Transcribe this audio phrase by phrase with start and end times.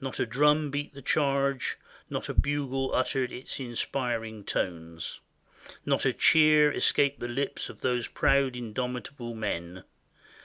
[0.00, 1.76] Not a drum beat the charge.
[2.08, 5.18] Not a bugle uttered its inspiriting tones.
[5.84, 9.82] Not a cheer escaped the lips of those proud, indomit able men.